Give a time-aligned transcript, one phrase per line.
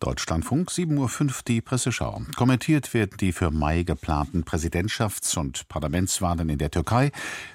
[0.00, 2.22] Deutschlandfunk, 7.05 Uhr die Presseschau.
[2.36, 7.10] Kommentiert werden die für Mai geplanten Präsidentschafts- und Parlamentswahlen in der Türkei,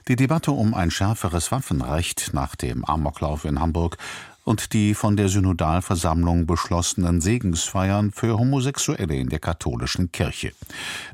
[0.07, 3.97] die Debatte um ein schärferes Waffenrecht nach dem Amoklauf in Hamburg
[4.43, 10.51] und die von der Synodalversammlung beschlossenen Segensfeiern für Homosexuelle in der katholischen Kirche.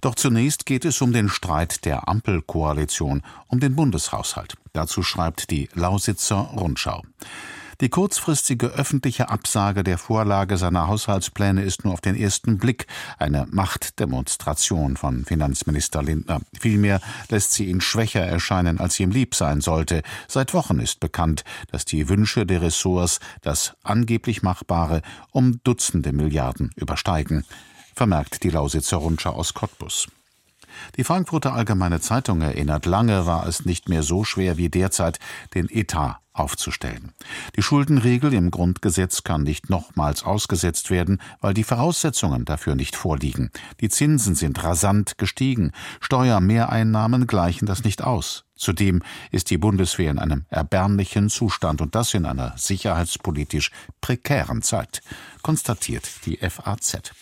[0.02, 4.55] Doch zunächst geht es um den Streit der Ampelkoalition um den Bundeshaushalt.
[4.73, 7.04] Dazu schreibt die Lausitzer Rundschau.
[7.82, 12.87] Die kurzfristige öffentliche Absage der Vorlage seiner Haushaltspläne ist nur auf den ersten Blick
[13.18, 16.42] eine Machtdemonstration von Finanzminister Lindner.
[16.60, 20.01] Vielmehr lässt sie ihn schwächer erscheinen, als ihm lieb sein sollte.
[20.28, 25.01] Seit Wochen ist bekannt, dass die Wünsche der Ressorts das angeblich Machbare
[25.32, 27.46] um Dutzende Milliarden übersteigen,
[27.96, 30.09] vermerkt die Lausitzer Rundschau aus Cottbus.
[30.98, 35.17] Die Frankfurter Allgemeine Zeitung erinnert, lange war es nicht mehr so schwer wie derzeit,
[35.53, 37.11] den Etat aufzustellen.
[37.56, 43.52] Die Schuldenregel im Grundgesetz kann nicht nochmals ausgesetzt werden, weil die Voraussetzungen dafür nicht vorliegen.
[43.81, 48.45] Die Zinsen sind rasant gestiegen, Steuermehreinnahmen gleichen das nicht aus.
[48.56, 49.02] Zudem
[49.32, 55.02] ist die Bundeswehr in einem erbärmlichen Zustand und das in einer sicherheitspolitisch prekären Zeit,
[55.42, 57.14] konstatiert die FAZ.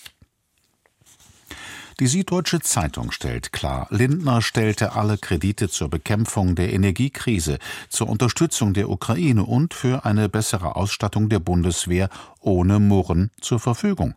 [1.99, 7.57] Die Süddeutsche Zeitung stellt klar, Lindner stellte alle Kredite zur Bekämpfung der Energiekrise,
[7.89, 14.13] zur Unterstützung der Ukraine und für eine bessere Ausstattung der Bundeswehr ohne Murren zur Verfügung.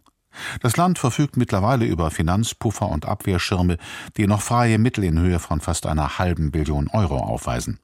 [0.60, 3.78] Das Land verfügt mittlerweile über Finanzpuffer und Abwehrschirme,
[4.18, 7.80] die noch freie Mittel in Höhe von fast einer halben Billion Euro aufweisen.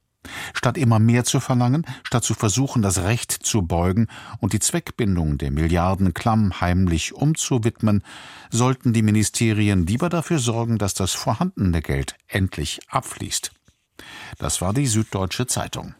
[0.53, 4.07] Statt immer mehr zu verlangen, statt zu versuchen, das Recht zu beugen
[4.39, 8.03] und die Zweckbindung der Milliarden klammheimlich umzuwidmen,
[8.49, 13.51] sollten die Ministerien lieber dafür sorgen, dass das vorhandene Geld endlich abfließt.
[14.37, 15.95] Das war die Süddeutsche Zeitung.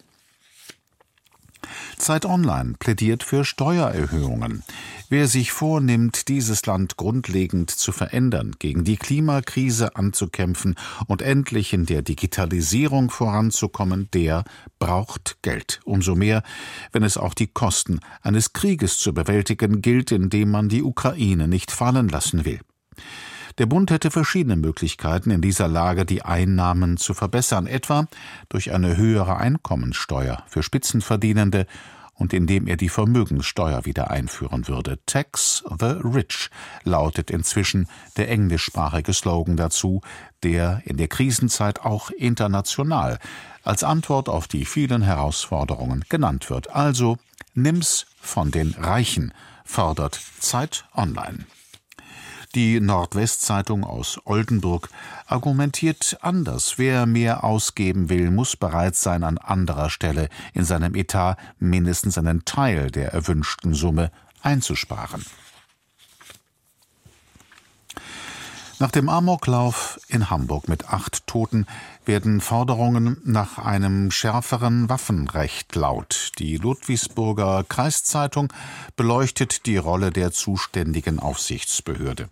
[1.98, 4.64] Zeit Online plädiert für Steuererhöhungen.
[5.10, 10.76] Wer sich vornimmt, dieses Land grundlegend zu verändern, gegen die Klimakrise anzukämpfen
[11.08, 14.44] und endlich in der Digitalisierung voranzukommen, der
[14.80, 15.80] braucht Geld.
[15.86, 16.44] Umso mehr,
[16.92, 21.72] wenn es auch die Kosten eines Krieges zu bewältigen gilt, indem man die Ukraine nicht
[21.72, 22.60] fallen lassen will.
[23.58, 28.08] Der Bund hätte verschiedene Möglichkeiten, in dieser Lage die Einnahmen zu verbessern, etwa
[28.50, 31.66] durch eine höhere Einkommensteuer für Spitzenverdienende
[32.14, 35.00] und indem er die Vermögenssteuer wieder einführen würde.
[35.08, 36.50] Tax the Rich
[36.84, 40.02] lautet inzwischen der englischsprachige Slogan dazu,
[40.44, 43.18] der in der Krisenzeit auch international
[43.64, 46.76] als Antwort auf die vielen Herausforderungen genannt wird.
[46.76, 47.18] Also
[47.56, 51.46] nimm's von den Reichen, fordert Zeit Online.
[52.58, 54.90] Die Nordwestzeitung aus Oldenburg
[55.28, 56.80] argumentiert anders.
[56.80, 62.46] Wer mehr ausgeben will, muss bereit sein, an anderer Stelle in seinem Etat mindestens einen
[62.46, 64.10] Teil der erwünschten Summe
[64.42, 65.24] einzusparen.
[68.80, 71.68] Nach dem Amoklauf in Hamburg mit acht Toten
[72.06, 76.32] werden Forderungen nach einem schärferen Waffenrecht laut.
[76.40, 78.52] Die Ludwigsburger Kreiszeitung
[78.96, 82.30] beleuchtet die Rolle der zuständigen Aufsichtsbehörde.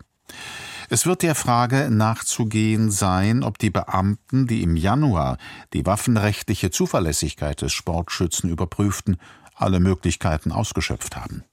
[0.89, 5.37] Es wird der Frage nachzugehen sein, ob die Beamten, die im Januar
[5.73, 9.17] die waffenrechtliche Zuverlässigkeit des Sportschützen überprüften,
[9.55, 11.43] alle Möglichkeiten ausgeschöpft haben.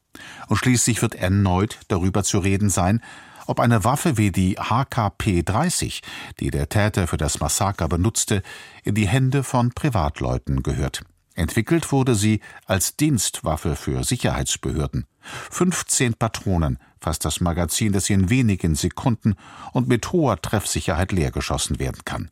[0.49, 3.01] Und schließlich wird erneut darüber zu reden sein,
[3.47, 6.03] ob eine Waffe wie die HKP-30,
[6.39, 8.43] die der Täter für das Massaker benutzte,
[8.85, 11.05] in die Hände von Privatleuten gehört.
[11.35, 15.07] Entwickelt wurde sie als Dienstwaffe für Sicherheitsbehörden.
[15.51, 19.35] 15 Patronen fasst das Magazin, das in wenigen Sekunden
[19.73, 22.31] und mit hoher Treffsicherheit leergeschossen werden kann.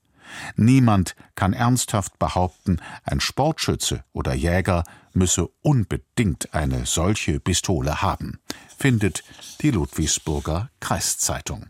[0.55, 8.39] Niemand kann ernsthaft behaupten, ein Sportschütze oder Jäger müsse unbedingt eine solche Pistole haben,
[8.79, 9.25] findet
[9.61, 11.67] die Ludwigsburger Kreiszeitung.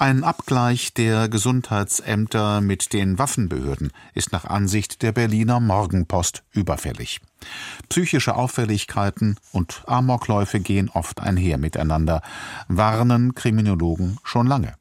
[0.00, 7.20] Ein Abgleich der Gesundheitsämter mit den Waffenbehörden ist nach Ansicht der Berliner Morgenpost überfällig.
[7.88, 12.22] Psychische Auffälligkeiten und Amokläufe gehen oft einher miteinander,
[12.68, 14.74] warnen Kriminologen schon lange.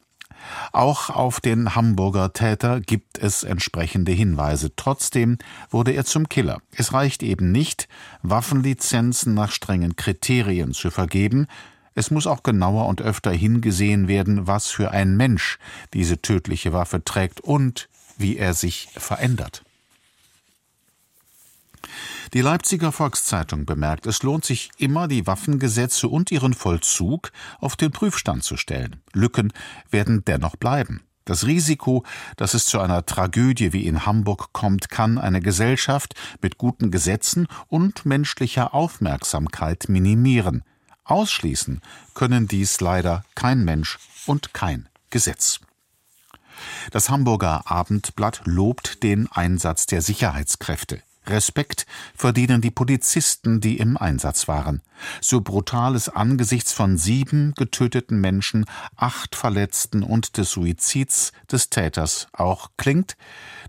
[0.71, 4.75] Auch auf den Hamburger Täter gibt es entsprechende Hinweise.
[4.75, 5.39] Trotzdem
[5.71, 6.61] wurde er zum Killer.
[6.75, 7.87] Es reicht eben nicht,
[8.21, 11.47] Waffenlizenzen nach strengen Kriterien zu vergeben,
[11.97, 15.57] es muss auch genauer und öfter hingesehen werden, was für ein Mensch
[15.95, 17.89] diese tödliche Waffe trägt und
[18.19, 19.63] wie er sich verändert.
[22.35, 27.91] Die Leipziger Volkszeitung bemerkt, es lohnt sich immer, die Waffengesetze und ihren Vollzug auf den
[27.91, 29.01] Prüfstand zu stellen.
[29.13, 29.51] Lücken
[29.89, 31.01] werden dennoch bleiben.
[31.25, 32.03] Das Risiko,
[32.35, 36.13] dass es zu einer Tragödie wie in Hamburg kommt, kann eine Gesellschaft
[36.43, 40.63] mit guten Gesetzen und menschlicher Aufmerksamkeit minimieren.
[41.07, 41.81] Ausschließen
[42.13, 45.59] können dies leider kein Mensch und kein Gesetz.
[46.91, 51.01] Das Hamburger Abendblatt lobt den Einsatz der Sicherheitskräfte.
[51.29, 54.81] Respekt verdienen die Polizisten, die im Einsatz waren.
[55.21, 58.65] So brutal es angesichts von sieben getöteten Menschen,
[58.95, 63.17] acht Verletzten und des Suizids des Täters auch klingt,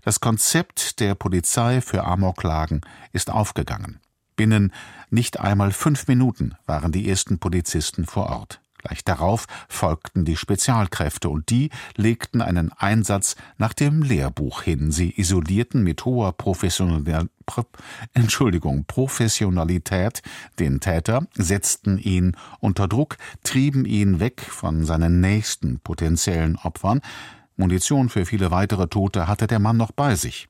[0.03, 2.81] das Konzept der Polizei für Amoklagen
[3.11, 3.99] ist aufgegangen.
[4.39, 4.71] Binnen
[5.09, 8.61] nicht einmal fünf Minuten waren die ersten Polizisten vor Ort.
[8.77, 14.91] Gleich darauf folgten die Spezialkräfte und die legten einen Einsatz nach dem Lehrbuch hin.
[14.91, 17.27] Sie isolierten mit hoher Professionalität,
[18.13, 20.21] Entschuldigung, Professionalität
[20.57, 27.01] den Täter, setzten ihn unter Druck, trieben ihn weg von seinen nächsten potenziellen Opfern.
[27.57, 30.47] Munition für viele weitere Tote hatte der Mann noch bei sich.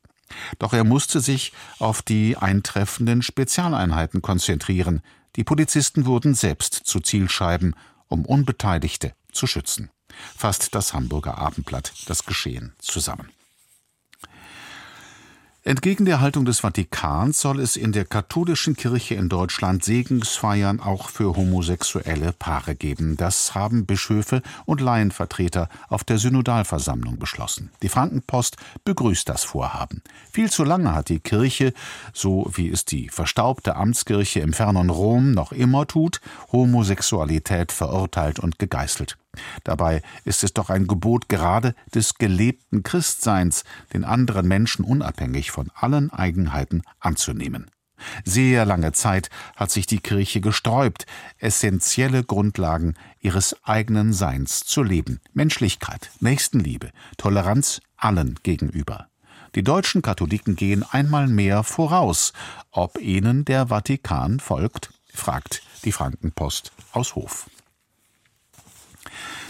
[0.59, 5.01] Doch er musste sich auf die eintreffenden Spezialeinheiten konzentrieren.
[5.35, 7.75] Die Polizisten wurden selbst zu Zielscheiben
[8.07, 9.91] um Unbeteiligte zu schützen,
[10.35, 13.29] fasst das Hamburger Abendblatt das Geschehen zusammen.
[15.65, 21.09] Entgegen der Haltung des Vatikans soll es in der katholischen Kirche in Deutschland Segensfeiern auch
[21.09, 23.17] für homosexuelle Paare geben.
[23.17, 27.71] Das haben Bischöfe und Laienvertreter auf der Synodalversammlung beschlossen.
[27.83, 30.01] Die Frankenpost begrüßt das Vorhaben.
[30.31, 31.73] Viel zu lange hat die Kirche,
[32.13, 36.21] so wie es die verstaubte Amtskirche im fernen Rom noch immer tut,
[36.53, 39.17] Homosexualität verurteilt und gegeißelt.
[39.63, 43.63] Dabei ist es doch ein Gebot gerade des gelebten Christseins,
[43.94, 47.69] den anderen Menschen unabhängig von allen Eigenheiten anzunehmen.
[48.24, 51.06] Sehr lange Zeit hat sich die Kirche gesträubt,
[51.38, 55.19] essentielle Grundlagen ihres eigenen Seins zu leben.
[55.33, 59.07] Menschlichkeit, Nächstenliebe, Toleranz allen gegenüber.
[59.56, 62.33] Die deutschen Katholiken gehen einmal mehr voraus.
[62.71, 67.50] Ob ihnen der Vatikan folgt, fragt die Frankenpost aus Hof.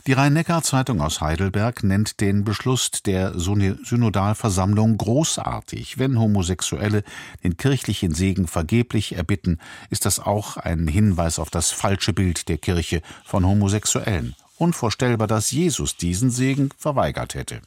[0.07, 5.98] Die Rhein-Neckar-Zeitung aus Heidelberg nennt den Beschluss der Synodalversammlung großartig.
[6.00, 7.04] Wenn Homosexuelle
[7.44, 12.57] den kirchlichen Segen vergeblich erbitten, ist das auch ein Hinweis auf das falsche Bild der
[12.57, 14.36] Kirche von Homosexuellen.
[14.57, 17.62] Unvorstellbar, dass Jesus diesen Segen verweigert hätte.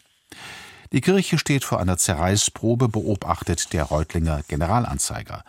[0.92, 5.42] Die Kirche steht vor einer Zerreißprobe, beobachtet der Reutlinger Generalanzeiger.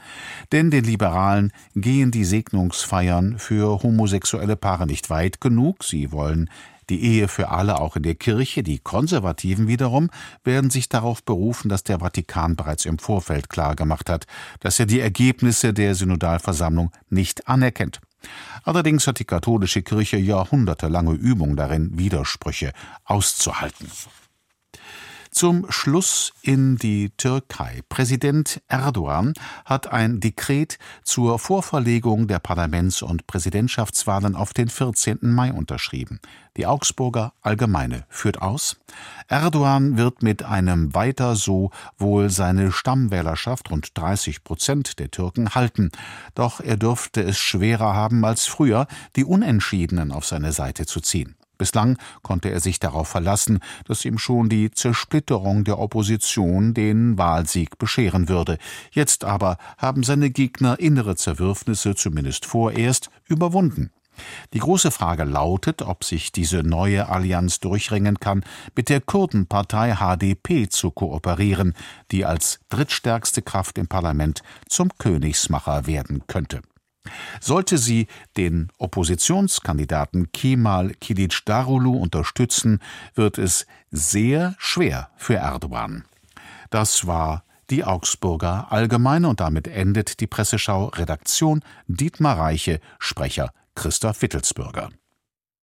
[0.54, 5.84] Denn den Liberalen gehen die Segnungsfeiern für homosexuelle Paare nicht weit genug.
[5.84, 6.50] Sie wollen
[6.90, 10.10] die Ehe für alle auch in der Kirche, die Konservativen wiederum
[10.44, 14.28] werden sich darauf berufen, dass der Vatikan bereits im Vorfeld klargemacht hat,
[14.60, 18.00] dass er die Ergebnisse der Synodalversammlung nicht anerkennt.
[18.64, 22.72] Allerdings hat die katholische Kirche jahrhundertelange Übung darin, Widersprüche
[23.06, 23.90] auszuhalten.
[25.34, 27.82] Zum Schluss in die Türkei.
[27.90, 29.34] Präsident Erdogan
[29.66, 35.18] hat ein Dekret zur Vorverlegung der Parlaments- und Präsidentschaftswahlen auf den 14.
[35.24, 36.20] Mai unterschrieben.
[36.56, 38.78] Die Augsburger Allgemeine führt aus,
[39.28, 45.90] Erdogan wird mit einem weiter so wohl seine Stammwählerschaft rund 30 Prozent der Türken halten.
[46.36, 48.86] Doch er dürfte es schwerer haben als früher,
[49.16, 51.36] die Unentschiedenen auf seine Seite zu ziehen.
[51.64, 57.78] Bislang konnte er sich darauf verlassen, dass ihm schon die Zersplitterung der Opposition den Wahlsieg
[57.78, 58.58] bescheren würde.
[58.92, 63.92] Jetzt aber haben seine Gegner innere Zerwürfnisse zumindest vorerst überwunden.
[64.52, 68.44] Die große Frage lautet, ob sich diese neue Allianz durchringen kann,
[68.76, 71.76] mit der Kurdenpartei HDP zu kooperieren,
[72.12, 76.62] die als drittstärkste Kraft im Parlament zum Königsmacher werden könnte.
[77.42, 78.08] Sollte sie
[78.38, 82.80] den Oppositionskandidaten Kemal Kilicdaroglu unterstützen,
[83.16, 86.06] wird es sehr schwer für Erdogan.
[86.70, 94.22] Das war die Augsburger Allgemeine und damit endet die Presseschau Redaktion Dietmar Reiche, Sprecher Christoph
[94.22, 94.90] Wittelsbürger.